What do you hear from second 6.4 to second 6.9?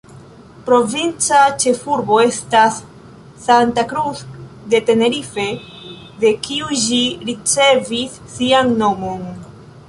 kiu